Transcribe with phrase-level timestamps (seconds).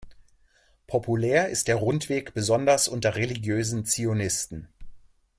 [0.87, 4.67] Populär ist der Rundweg besonders unter Religiösen Zionisten.